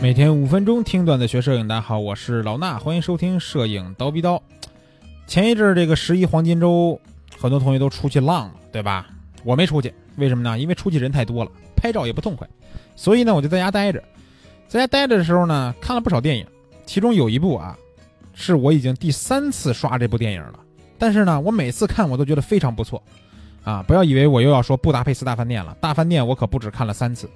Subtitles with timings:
[0.00, 4.40] 每天五分钟听段子学摄影，大家好，我是老衲，欢迎收听摄影刀逼刀。
[5.26, 7.00] 前一阵这个十一黄金周，
[7.38, 9.08] 很多同学都出去浪了，对吧？
[9.42, 10.58] 我没出去，为什么呢？
[10.58, 12.46] 因为出去人太多了，拍照也不痛快，
[12.94, 14.02] 所以呢，我就在家待着。
[14.68, 16.46] 在家待着的时候呢，看了不少电影，
[16.84, 17.76] 其中有一部啊，
[18.34, 20.60] 是我已经第三次刷这部电影了。
[20.98, 23.02] 但是呢，我每次看我都觉得非常不错，
[23.64, 27.28] 啊，不要以为我又要说《布达佩斯大饭店》了，《大饭店》我可不止看了三次。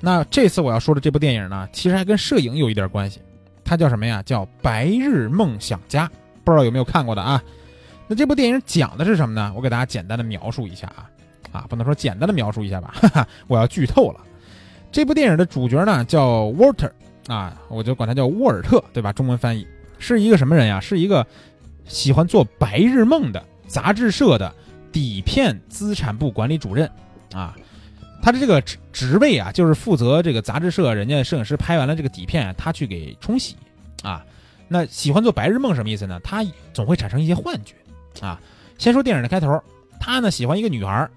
[0.00, 3.20] 那这次我要说的这部电影呢，其实还跟摄影有一点关系，
[3.62, 4.22] 它叫什么呀？
[4.22, 6.06] 叫《白日梦想家》，
[6.42, 7.42] 不知道有没有看过的啊？
[8.08, 9.52] 那这部电影讲的是什么呢？
[9.54, 11.10] 我给大家简单的描述一下啊，
[11.52, 14.20] 啊，不能说简单的描述一下吧，哈哈，我要剧透了。
[14.90, 16.90] 这部电影的主角呢叫 Walter
[17.28, 19.12] 啊，我就管他叫沃尔特，对吧？
[19.12, 19.66] 中文翻译
[19.98, 20.80] 是一个什么人呀？
[20.80, 21.24] 是一个
[21.84, 24.52] 喜欢做白日梦的杂志社的
[24.90, 26.90] 底片资产部管理主任
[27.34, 27.54] 啊。
[28.22, 33.56] 他的这个职职位啊，就是负责这个杂志社人家摄影师拍完了这个底片，他去给冲洗，
[34.02, 34.24] 啊，
[34.68, 36.20] 那喜欢做白日梦什么意思呢？
[36.22, 37.74] 他总会产生一些幻觉，
[38.24, 38.40] 啊，
[38.78, 39.62] 先说电影的开头，
[39.98, 41.08] 他呢喜欢一个女孩，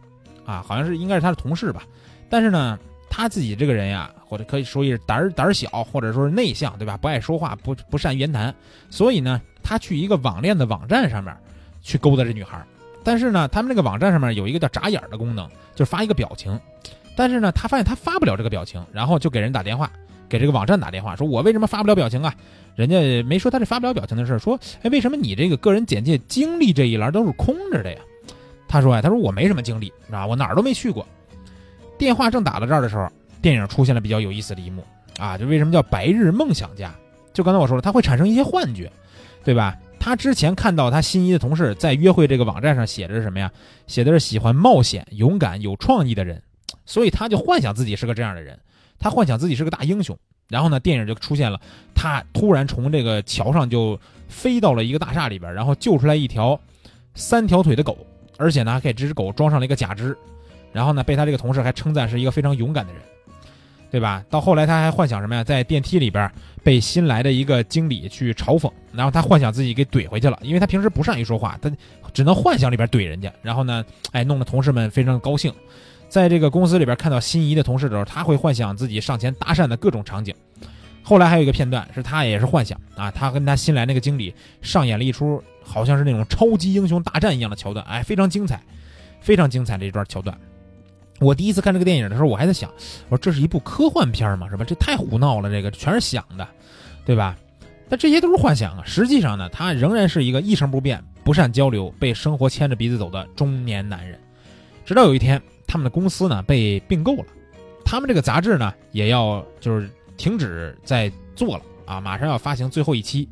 [0.46, 1.84] 啊，好像是应该是他的同事吧，
[2.30, 6.98] 但是呢，他自己这个人呀，或者可以说是胆儿胆儿小，或者说是内向，对吧？
[6.98, 8.54] 不爱说话，不不善于言谈，
[8.90, 11.36] 所以呢，他去一个网恋的网站上面
[11.82, 12.66] 去勾搭这女孩，
[13.04, 16.60] 但是呢，他们那个网站上面有一个叫眨眼的功能，就是发一个表情。
[17.16, 19.92] 但是呢，他发现他发不了这个表情，然后就给人打电话，
[20.28, 22.34] 给这个网站打电话，说我为什么发不了表情啊？
[22.76, 28.00] 人家没说他这发不了表情的事儿说，哎，为什么你这个个人简介经历这一栏都是空着的呀？
[28.68, 31.06] 他说呀，他说我没什么经历，啊，我哪儿都没去过。
[32.00, 33.08] 电话正打到这儿的时候，
[33.42, 34.84] 电影出现了比较有意思的一幕
[35.20, 36.92] 啊，就为什么叫白日梦想家？
[37.32, 38.92] 就刚才我说了，他会产生一些幻觉，
[39.44, 39.78] 对吧？
[40.04, 43.50] 他之前看到他心仪的同事在约会这个网站上写的是什么呀？
[43.88, 46.42] 写的是喜欢冒险、勇敢、有创意的人。
[46.86, 48.60] 所以他就幻想自己是个这样的人，
[49.00, 50.18] 他幻想自己是个大英雄。
[50.50, 51.58] 然后呢，电影就出现了，
[51.96, 53.98] 他突然从这个桥上就
[54.28, 56.60] 飞到了一个大厦里边，然后救出来一条
[57.16, 58.06] 三条腿的狗，
[58.38, 60.14] 而且呢还给这只狗装上了一个假肢。
[60.74, 63.02] 然后呢，被他这个同事还称赞是一个非常勇敢的人，
[63.90, 64.22] 对吧？
[64.30, 65.46] 到后来他还幻想什么呀？
[65.46, 66.30] 在电梯里边
[66.64, 71.70] 被新来的一个经理去嘲讽，然后他幻想自己给怼回去了，因为他平时不善于说话，他
[72.14, 73.32] 只能幻想里边怼人家。
[73.42, 75.54] 然后呢，哎，弄得同事们非常高兴。
[76.08, 80.34] 在这个公司里边看到心仪的同事的时候，他会幻想自己上前搭讪的各种场景。
[81.02, 88.62] 后来还有一个片段是他也是幻想啊，他跟他新来那个经理上演了一出好像是那种超级英雄大战一样的桥段，哎，非常精彩，
[89.20, 90.38] 非常精彩这一段桥段。
[91.20, 92.70] 我第一次看这个电影的时候，我还在想，
[93.10, 94.50] 我说这是一部科幻片嘛？
[94.50, 94.66] 是吧？
[94.68, 96.48] 这太胡闹了，这个全是想的，
[97.06, 97.38] 对吧？
[97.90, 98.84] 但这些都是幻想啊。
[98.86, 104.20] 实际上呢，他仍然是一个一成不变、不善交流、被生活牵着鼻子走的中年男人。
[104.86, 105.42] 直到有一天。
[105.66, 107.26] 他们的公司呢被并购了，
[107.84, 113.28] 他们这个杂志呢也要就是停止在做了啊，马上要发行最后一期。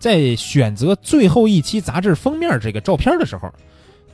[0.00, 3.54] 在选择最后一期杂志封面这个照片的时候，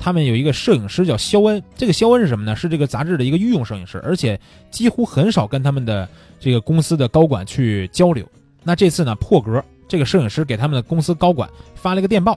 [0.02, 1.62] 他们有一个摄影师叫肖恩。
[1.76, 2.56] 这个肖恩是什么呢？
[2.56, 4.36] 是这个杂志的一个御用摄影师，而且
[4.68, 6.08] 几乎很少跟他们的
[6.40, 8.28] 这个公司的高管去交流。
[8.64, 12.36] 那这次呢破格，这个摄影师给他们的公司高管发了一个电报。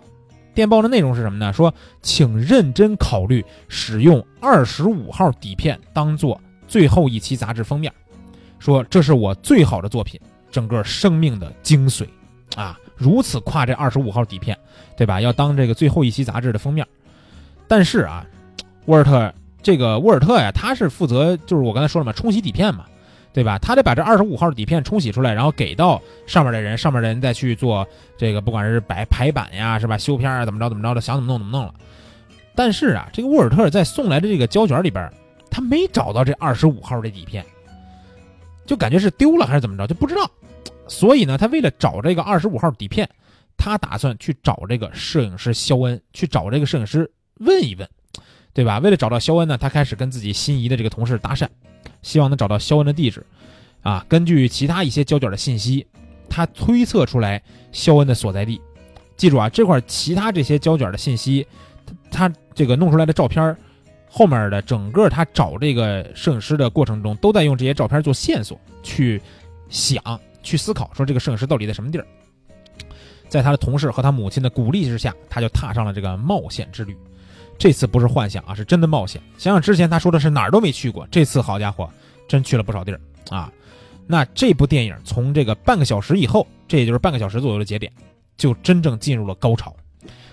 [0.53, 1.51] 电报的内容是什么呢？
[1.51, 1.73] 说，
[2.03, 7.91] 请认真考虑使用二十五号底片当做最后一期杂志封面。
[8.59, 10.19] 说这是我最好的作品，
[10.51, 12.05] 整个生命的精髓，
[12.55, 14.55] 啊，如此夸这二十五号底片，
[14.95, 15.19] 对吧？
[15.19, 16.85] 要当这个最后一期杂志的封面。
[17.67, 18.25] 但是啊，
[18.85, 22.85] 沃尔特这个沃尔特呀，他是负责就是我刚才说了嘛，冲洗底片嘛。
[23.35, 23.59] 对吧？
[23.59, 27.85] 他得把这二十五号底片冲洗出来，然后给到上面的人，上面的人再去做
[28.17, 29.97] 这个，不管是摆排版呀，是吧？
[29.97, 31.73] 修片啊，怎么着怎么着的，想怎么弄怎么弄了。
[32.55, 35.11] 但是啊，这个沃尔特在送来的这个胶卷里边，
[35.51, 37.43] 他没找到这二十五号的底片，
[38.65, 40.31] 就感觉是丢了还是怎么着，就不知道。
[40.87, 43.05] 所以呢，他为了找这个二十五号底片，
[43.57, 47.89] 他打算去找这个摄影师肖恩，去找这个摄影师问一问，
[48.53, 48.79] 对吧？
[48.79, 51.47] 为了找到肖恩呢，他开始跟自己心仪的这个同事搭讪。
[52.01, 53.25] 希望能找到肖恩的地址，
[53.81, 55.85] 啊，根据其他一些胶卷的信息，
[56.29, 57.41] 他推测出来
[57.71, 58.61] 肖恩的所在地。
[59.17, 61.45] 记住啊，这块其他这些胶卷的信息，
[62.11, 63.57] 他这个弄出来的照片，
[64.07, 69.19] 后面的整个他找这个摄影师的过程中，都在用这些照片做线索，去
[69.67, 72.05] 想、去思考，说这个摄影师到底在什么地儿。
[73.27, 76.95] 在他的同事和他母亲的鼓励之下，他就踏上了这个冒险之旅。
[77.57, 79.21] 这次不是幻想啊，是真的冒险。
[79.37, 81.89] 想想之前他说的是哪儿都没去过，这次好家伙，
[82.27, 82.99] 真去了不少地儿
[83.29, 83.51] 啊！
[84.07, 87.91] 那这部电影从这个半个小时以后，这也就是半个小时左右的节点，
[88.37, 89.75] 就真正进入了高潮。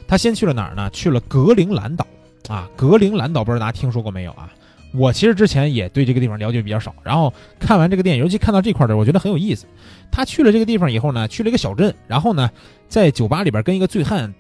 [0.07, 0.91] 他先去了哪儿呢？
[0.91, 2.07] 去了格陵兰岛
[2.49, 2.69] 啊！
[2.77, 4.53] 格陵兰岛不知道大家听说过没有啊？
[4.93, 9.65] 我其实之前也对这个地方了解比较少，然后看完这个电影，尤其看到这块儿的，我觉得很有意思。
[10.11, 12.51] 他去了这个地方以后呢，去了一个小镇，然后呢，
[12.89, 14.35] 在酒吧里边跟一个醉汉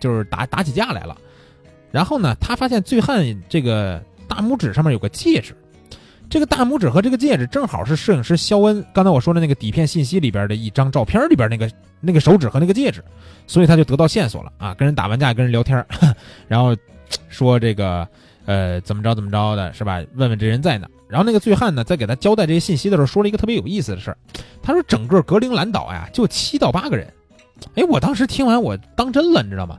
[0.00, 1.14] 就是打打起架来了。
[1.90, 5.56] 然后呢，他发现醉汉这个大拇指上面有个戒指，
[6.28, 11.70] 这个大拇指和这个戒指正好是摄影师肖恩刚才我说的那个底片信息里边的一张照片里边那个
[12.00, 13.02] 那个手指和那个戒指，
[13.46, 14.74] 所以他就得到线索了啊！
[14.74, 15.84] 跟人打完架，跟人聊天，
[16.46, 16.76] 然后
[17.28, 18.06] 说这个
[18.44, 20.00] 呃怎么着怎么着的是吧？
[20.14, 20.86] 问问这人在哪？
[21.08, 24.18] 然后那个醉汉呢，在给他交代这些信息的时候，说了一个特别有意思的事儿，
[24.62, 27.10] 他说整个格陵兰岛呀就七到八个人。
[27.74, 29.78] 哎，我当时听完我当真了，你知道吗？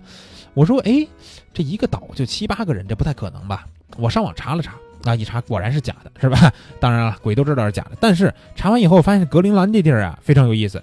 [0.53, 1.07] 我说哎。
[1.51, 3.65] 这一个岛就七八个人，这不太可能吧？
[3.97, 6.53] 我上网查了查，啊，一查果然是假的，是吧？
[6.79, 7.97] 当然了，鬼都知道是假的。
[7.99, 10.81] 但是查完以后发现格陵兰这地儿啊非常有意思。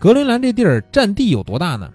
[0.00, 1.92] 格陵兰这地儿占地有多大呢？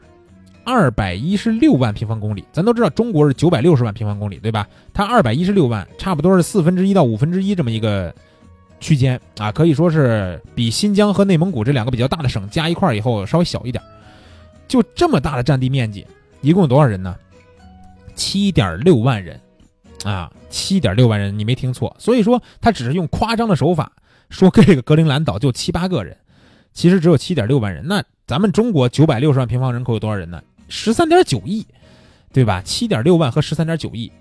[0.63, 2.45] 二百一十六万平方公里。
[2.53, 4.65] 咱都知道中国是九百六十万平方公里，对吧？
[4.93, 8.13] 它二百一十六万，差不多是四分之一到五分之一这么一个
[8.79, 13.83] 区间啊，可以说是比新疆和内蒙古这两个比较大的省加一块以后稍微小一点。
[14.69, 16.05] 就这么大的占地面积，
[16.44, 17.16] 一共有多少人呢？
[18.16, 19.40] 七点六万人，
[20.04, 21.95] 啊，七点六万人，你没听错。
[21.98, 23.92] 所以说，他只是用夸张的手法
[24.30, 26.16] 说这个格陵兰岛就七八个人，
[26.74, 27.88] 其实只有七点六万人。
[27.88, 30.44] 那咱们中国九百六十万平方人口有多少人呢？
[30.68, 31.66] 十三点九亿，
[32.31, 32.62] 对吧？
[32.63, 34.12] 七点六万和十三点九亿，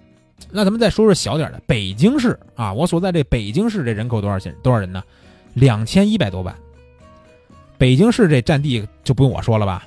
[0.51, 4.55] 那咱们再说说小点的，北京市啊，我所在这北京市这人口多少钱？
[4.63, 5.03] 多少人呢？
[5.55, 6.55] 两千一百多万。
[7.77, 9.85] 北京市这占地就不用我说了吧，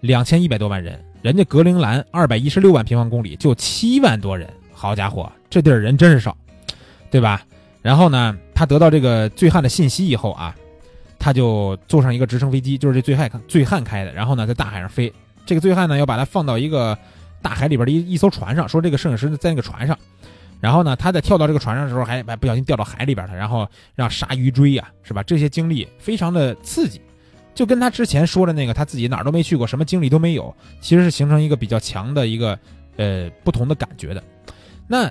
[0.00, 1.02] 两千一百多万人。
[1.20, 6.36] 人家格陵兰二百一十六万平方公里就七万多人，好家伙，这地儿人真是少，
[7.10, 7.42] 对吧？
[7.82, 10.54] 然后呢，他得到这个醉汉的信息以后啊，
[11.18, 15.12] 他就坐上一个直升飞机，就是这醉汉醉汉开的，然后呢，在大海上飞。
[15.44, 16.96] 这个醉汉呢，要把他放到一个
[17.42, 19.98] 大海里边的一一艘船上，说这个摄影师在那个船上，
[20.60, 25.22] 然后呢，他在跳到这个船上的时候，还还不小心掉到海里边了，然后让鲨鱼追呀，是吧？
[25.22, 27.00] 这些经历非常的刺激。
[27.58, 32.56] 就跟他之前说的那个他自己哪儿都没去过，什么经历都没有，其实是形成一个比较强的一个
[32.94, 34.22] 呃不同的感觉的。
[34.86, 35.10] 那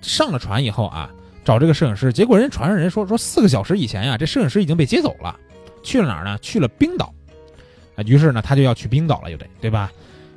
[0.00, 1.10] 上了船以后啊，
[1.44, 5.38] 找这个摄影师，结果人船上人说说四个小时以前呀，这摄影师已经被接走了，
[5.82, 6.38] 去了哪儿呢？
[6.40, 7.12] 去了冰岛
[7.94, 8.02] 啊。
[8.06, 9.92] 于是呢，他就要去冰岛了，就得对吧？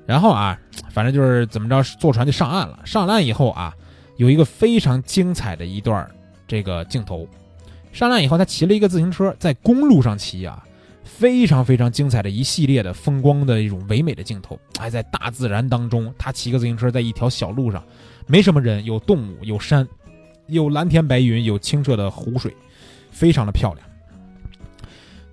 [0.05, 0.59] 然后啊，
[0.91, 2.81] 反正就是怎么着，坐船就上岸了。
[2.83, 3.73] 上岸以后啊，
[4.17, 6.05] 有一个非常精彩的一段
[6.45, 7.25] 这个镜头。
[7.93, 10.65] 上岸以后，他骑了一个自行车，在公路上骑啊。
[11.17, 17.83] 非常非常精彩的一系列的风光的一种唯美的镜头，还在大自然当中，他骑个自行车在一条小路上，
[18.25, 19.85] 没什么人，有动物，有山，
[20.47, 22.55] 有蓝天白云，有清澈的湖水，
[23.11, 23.85] 非常的漂亮。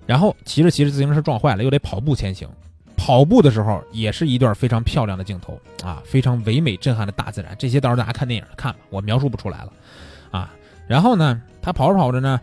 [0.05, 2.49] 然后骑着骑着自行车撞坏了，又得跑步前行，
[2.97, 7.55] 跑步的时候也是一段非常漂亮的镜头啊，非常唯美震撼的大自然。
[7.57, 9.71] 这些到时候大家看电影看吧，我描述不出来了
[10.31, 10.53] 啊。
[10.85, 12.41] 然后呢，他跑着跑着呢，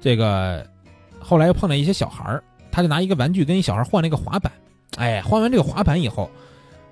[0.00, 0.64] 这个
[1.18, 2.44] 后来又碰到一些小孩儿。
[2.74, 4.52] 他就拿一个玩具跟一小孩换了一个滑板，
[4.96, 6.28] 哎，换完这个滑板以后，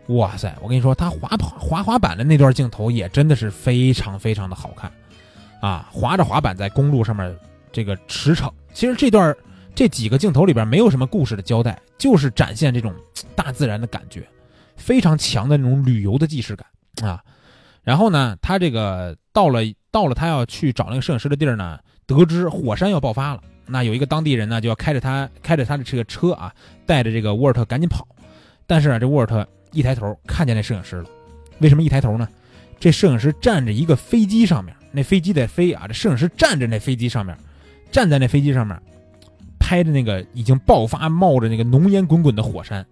[0.07, 0.57] 哇塞！
[0.63, 4.93] 我跟你说，他滑跑滑滑板的那段镜头也真的是非常非常的好看，
[5.61, 7.37] 啊，滑着滑板在公路上面
[7.73, 8.49] 这个驰骋。
[8.73, 9.37] 其实这段
[9.75, 12.95] 这几个镜头里边没有什么故事的交代，就是展现这种
[13.35, 14.25] 大自然的感觉，
[14.77, 16.65] 非常强的那种旅游的既视感
[17.03, 17.21] 啊。
[17.83, 23.43] 然后呢，他这个到了到了他要去找那个摄影师的地儿呢，得知火山要爆发了。
[23.67, 26.53] 那有一个当地人呢，就要开着他开着他的这个车啊，
[26.87, 28.07] 带着这个沃尔特赶紧跑。
[28.67, 31.05] 但是啊，这沃尔特一抬头看见那摄影师了。
[31.59, 32.29] 为什么一抬头呢？
[32.81, 37.37] 这摄影师站着一个飞机上面，那飞机在飞啊，这摄影师站着那飞机上面，
[37.93, 38.77] 站在那飞机上面，
[39.61, 42.85] 拍着那个已经爆发冒着那个浓烟滚滚的火山。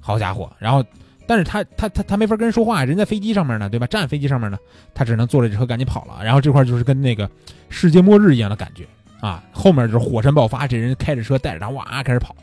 [0.00, 0.50] 好家伙！
[0.58, 0.82] 然后，
[1.26, 3.86] 但是他他他他没法跟人说话，人在飞机上面呢，对吧？
[3.86, 4.56] 站飞机上面呢，
[4.94, 6.24] 他只能坐着车赶紧跑了。
[6.24, 7.28] 然后这块就是跟那个
[7.68, 8.86] 世界末日一样的感觉。
[9.20, 12.36] 啊，后面就是火山爆发，这人开着车带着他哇开始跑，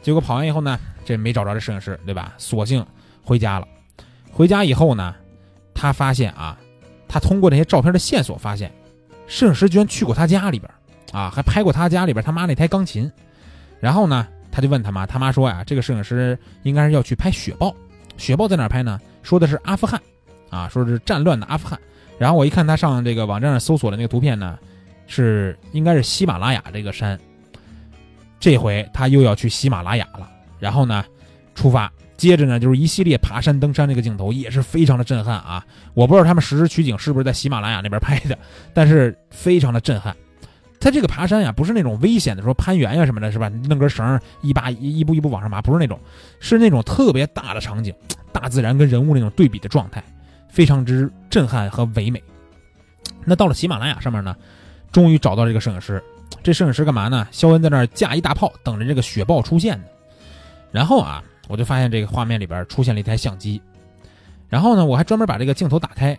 [0.00, 2.32] 结果跑完以后呢，这没找着这摄影师，对吧？
[2.38, 2.84] 索性
[3.22, 3.68] 回家了。
[4.32, 5.14] 回家以后呢，
[5.74, 6.58] 他发现啊，
[7.06, 8.72] 他通过那些照片的线索发现，
[9.26, 10.70] 摄影师居然去过他家里边，
[11.12, 13.10] 啊，还拍过他家里边他妈那台钢琴。
[13.80, 17.74] 然后呢，他就问他妈，他妈说呀，这个摄影师应该是要去拍雪豹，
[18.16, 18.98] 雪豹在哪拍呢？
[19.22, 20.00] 说的是阿富汗，
[20.48, 21.78] 啊，说是战乱的阿富汗。
[22.18, 24.58] 然后我一看他上这个网站上搜索的那个图片呢。
[25.06, 27.18] 是应该是喜马拉雅这个山，
[28.38, 30.30] 这回他又要去喜马拉雅了。
[30.58, 31.04] 然后呢，
[31.54, 35.64] 出发，接着呢就是一系列爬山登山这个镜头，也是非常的震撼啊！
[35.92, 38.38] 我不知道他们实时取景是不是在喜马拉雅那边拍的，
[38.72, 40.14] 但是非常的震撼。
[40.80, 43.48] 他这个爬山呀，不是那种危险的，说攀援呀什么的，是吧？
[43.68, 45.98] 弄根绳一把一一步一步往上爬，不是那种，
[46.40, 47.94] 是那种特别大的场景，
[48.32, 50.02] 大自然跟人物那种对比的状态，
[50.48, 52.22] 非常之震撼和唯美。
[53.24, 54.36] 那到了喜马拉雅上面呢，
[54.94, 56.00] 终于找到这个摄影师。
[56.40, 57.26] 这摄影师干嘛呢？
[57.32, 59.84] 肖恩在那儿架一大炮，等着这个雪豹出现呢。
[60.70, 63.60] 然后啊，我就发现这个画面里边出现了一台相机。
[64.48, 66.16] 然后呢，我还专门把这个镜头打开，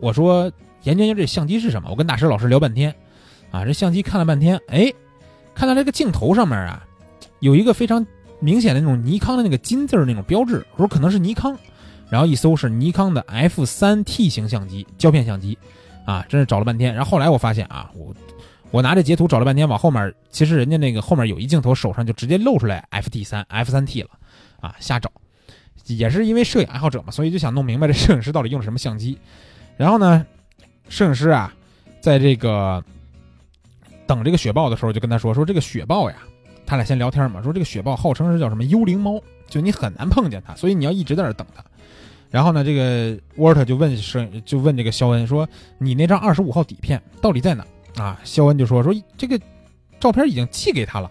[0.00, 0.50] 我说
[0.84, 1.90] 研究研究这相机是什么。
[1.90, 2.94] 我跟大师老师聊半天，
[3.50, 4.90] 啊，这相机看了半天，哎，
[5.54, 6.82] 看到这个镜头上面啊，
[7.40, 8.06] 有一个非常
[8.40, 11.56] 明显的那种尼康的那个金字那种标志，我说可能是尼康。
[12.08, 15.58] 然后一搜是尼康的 F 三 T 型相机胶片相机，
[16.04, 16.94] 啊，真是找了半天。
[16.94, 18.14] 然后后来我发现啊，我
[18.70, 24.10] 我拿这截图找了半天，往后面其实人家那个后面有一镜头，手上就直接露出来 F T 三 F 三 T 了，
[24.60, 25.10] 啊，瞎找。
[25.86, 29.18] 也是因为摄影爱好者嘛，所以就想弄明白这摄影师到底用的什么相机。
[29.76, 30.24] 然后呢，
[30.88, 31.52] 摄影师啊，
[32.00, 32.82] 在这个
[34.06, 36.16] 等这个雪豹的时候，就跟他说说这个雪豹呀，
[36.64, 41.62] 他俩先聊天嘛，说这个雪豹号称是叫什么幽灵猫，就你很难碰见它，所以你要一直在那等它。
[42.34, 45.48] 然后呢，这个沃尔特就问摄就问这个肖恩说
[45.78, 47.64] ：“你那张二十五号底片到底在哪？”
[47.96, 49.40] 啊，肖恩就说：“说这个
[50.00, 51.08] 照片已经寄给他了，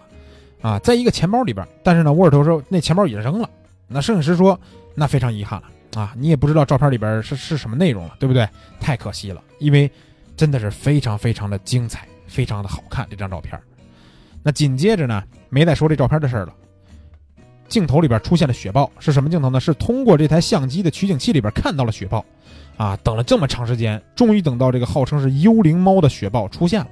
[0.60, 1.66] 啊，在一个钱包里边。
[1.82, 3.48] 但是呢，沃尔特说那钱包已经扔了。
[3.88, 4.60] 那摄影师说：
[4.94, 8.46] 那非常遗憾了啊，你也不知道照片里边是是什么内容了，对不对？
[8.78, 9.90] 太可惜了，因为
[10.36, 13.58] 真的是非常非常的精彩，非常的好看这张照片。
[14.42, 16.54] 那紧接着呢，没再说这照片的事了。”
[17.74, 19.58] 镜头里边出现了雪豹，是什么镜头呢？
[19.58, 22.24] 是通过这台相机的取景器里边看到了雪豹，
[22.76, 26.86] 啊，等了这么长时间，终于等到这个号称是幽灵猫的雪豹出现了。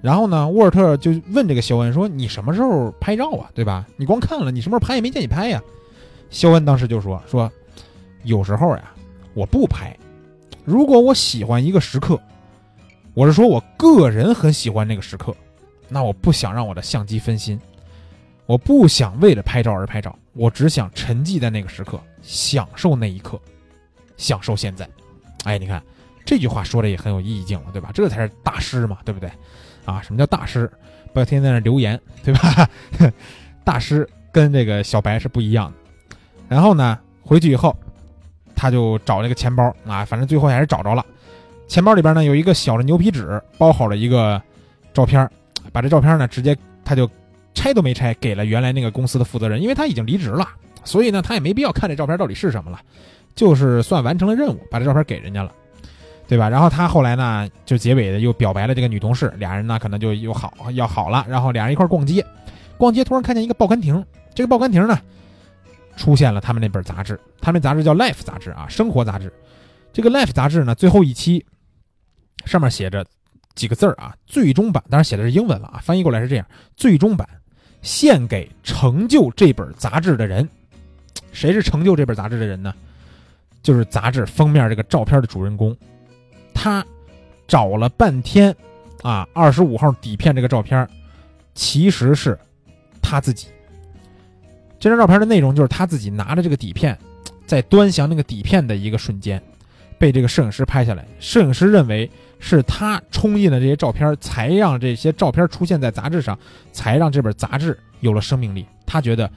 [0.00, 3.50] 然后呢，沃尔特就问这个肖恩说：“你什么时候拍照啊？
[3.54, 3.86] 对吧？
[3.98, 5.62] 你光看了，你什么时候拍也没见你拍呀？”
[6.30, 7.52] 肖恩当时就说：“说
[8.24, 8.94] 有时候呀，
[9.34, 9.94] 我不拍。
[10.64, 12.18] 如果我喜欢一个时刻，
[13.12, 15.36] 我是说我个人很喜欢那个时刻，
[15.90, 17.60] 那我不想让我的相机分心。”
[18.50, 23.40] 我不想为了拍照而拍照，我只想沉寂在那个时刻，享受那一刻，
[24.16, 24.90] 享受现在。
[25.44, 25.80] 哎，你看
[26.24, 27.92] 这句话说的也很有意境了，对吧？
[27.94, 29.30] 这才是大师嘛，对不对？
[29.84, 30.68] 啊，什么叫大师？
[31.12, 32.68] 不要天天在那留言，对吧？
[33.62, 36.16] 大师跟这个小白是不一样的。
[36.48, 37.76] 然后呢，回去以后，
[38.56, 41.06] 他就找那个钱包啊，反正最后还是找着了。
[41.68, 44.42] 钱包里边呢有一个小的牛皮纸，包好了一个
[44.92, 45.30] 照片，
[45.70, 47.08] 把这照片呢直接他就。
[47.60, 50.48] 拆都没拆，给了原来那个公司的负责人，因为他已经离职了，
[50.82, 52.80] 所以呢，他也没必要看这照片到底是什么了，
[53.34, 55.52] 就是算完成了任务，把这照片给人家了，
[56.26, 56.48] 对吧？
[56.48, 62.24] 然后他后来呢，就结尾的又表白了这个女同事，俩人呢可能就又好要好了，然后俩人一块逛街，
[62.78, 64.02] 逛街突然看见一个报刊亭，
[64.34, 64.98] 这个报刊亭呢
[65.96, 69.30] 出现了他们那本杂志，他们杂志叫《Life》杂志啊，生活杂志。
[69.92, 71.44] 这个《Life》杂志呢最后一期
[72.46, 73.04] 上面写着
[73.54, 77.28] 几个字儿啊，最终版，当然写的是英文了啊，翻译过来是这样，最终版。
[77.82, 80.48] 献给成就这本杂志的人，
[81.32, 82.74] 谁是成就这本杂志的人呢？
[83.62, 85.76] 就是杂志封面这个照片的主人公，
[86.54, 86.82] 他
[87.46, 88.56] 找了半天，
[89.02, 90.88] 啊，二十五号底片这个照片，
[91.54, 92.38] 其实是
[93.02, 93.48] 他自己。
[94.78, 96.98] 这张照片的内容就是他自己拿着这个底片，
[97.46, 99.42] 在端详那个底片的一个瞬间，
[100.00, 101.06] 被这个摄影师拍下来。
[101.20, 102.10] 摄影师认为。
[102.42, 106.38] 是他冲印的这些照片，才让这些照片出现在杂志上，
[106.72, 108.64] 才让这本杂志有了生命力。
[108.86, 109.30] 他觉得，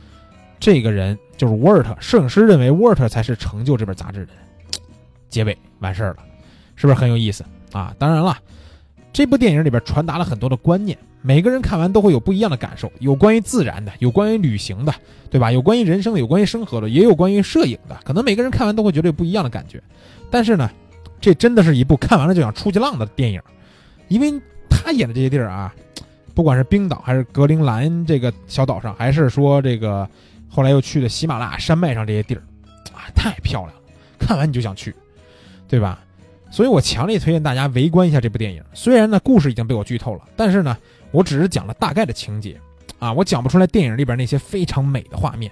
[0.58, 1.94] 这个人就是沃尔特。
[2.00, 4.36] 摄影师认为沃尔特才是成就这本杂志的人。
[5.28, 6.20] 结尾完事儿了，
[6.78, 7.44] 是不是很有意思
[7.74, 7.94] 啊？
[8.00, 8.38] 当然了，
[9.12, 12.90] 这部电影里边传达了很多的观念，每个人看完都会有不一样的感受。
[13.00, 14.96] 有关于自然的，有关于旅行的，
[15.30, 15.52] 对吧？
[15.52, 18.00] 有关于人生的，有关于生活的，也有关于摄影的。
[18.06, 19.84] 可能每个人看完都会觉得有不一样的感觉。
[20.34, 20.68] 但是呢？
[21.22, 23.40] 这真的是一部看完了就想出去浪的电影，
[24.08, 24.34] 因为
[24.68, 25.74] 他演的这些地儿啊，
[26.34, 30.10] 不管是冰岛还是格陵兰这个小岛上，还是说这个
[30.50, 32.42] 后来又去的喜马拉雅山脉上这些地儿，
[32.94, 33.82] 啊，太漂亮了，
[34.18, 34.94] 看完你就想去，
[35.68, 36.04] 对吧？
[36.52, 38.62] 所以我强烈推荐大家围观一下这部电影。
[38.74, 40.76] 虽然呢故事已经被我剧透了，但是呢
[41.12, 42.60] 我只是讲了大概的情节，
[43.00, 45.50] 啊，我讲不出来电影里边那些非常美的画面，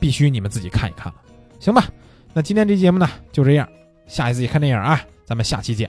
[0.00, 1.18] 必须你们自己看一看了，
[1.60, 1.84] 行吧？
[2.32, 3.68] 那今天这节目呢就这样。
[4.12, 5.88] 下一次看电影啊，咱们下期见。